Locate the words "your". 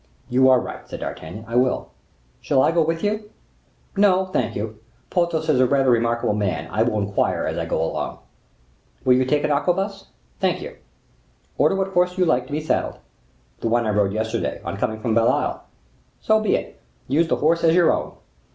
17.75-17.93